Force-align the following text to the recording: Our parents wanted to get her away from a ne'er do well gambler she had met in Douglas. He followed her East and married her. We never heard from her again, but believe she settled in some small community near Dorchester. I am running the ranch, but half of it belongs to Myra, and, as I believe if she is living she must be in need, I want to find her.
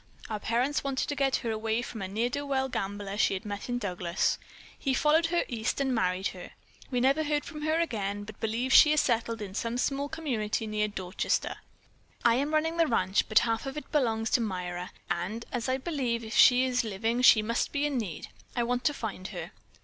Our 0.31 0.39
parents 0.39 0.83
wanted 0.83 1.09
to 1.09 1.15
get 1.15 1.35
her 1.45 1.51
away 1.51 1.83
from 1.83 2.01
a 2.01 2.07
ne'er 2.07 2.27
do 2.27 2.43
well 2.43 2.69
gambler 2.69 3.19
she 3.19 3.35
had 3.35 3.45
met 3.45 3.69
in 3.69 3.77
Douglas. 3.77 4.39
He 4.79 4.95
followed 4.95 5.27
her 5.27 5.43
East 5.47 5.79
and 5.79 5.93
married 5.93 6.29
her. 6.29 6.53
We 6.89 6.99
never 6.99 7.21
heard 7.23 7.45
from 7.45 7.61
her 7.61 7.79
again, 7.79 8.23
but 8.23 8.39
believe 8.39 8.73
she 8.73 8.97
settled 8.97 9.43
in 9.43 9.53
some 9.53 9.77
small 9.77 10.09
community 10.09 10.65
near 10.65 10.87
Dorchester. 10.87 11.57
I 12.25 12.33
am 12.33 12.51
running 12.51 12.77
the 12.77 12.87
ranch, 12.87 13.29
but 13.29 13.37
half 13.45 13.67
of 13.67 13.77
it 13.77 13.91
belongs 13.91 14.31
to 14.31 14.41
Myra, 14.41 14.89
and, 15.11 15.45
as 15.51 15.69
I 15.69 15.77
believe 15.77 16.23
if 16.23 16.35
she 16.35 16.65
is 16.65 16.83
living 16.83 17.21
she 17.21 17.43
must 17.43 17.71
be 17.71 17.85
in 17.85 17.99
need, 17.99 18.29
I 18.55 18.63
want 18.63 18.83
to 18.85 18.95
find 18.95 19.27
her. 19.27 19.51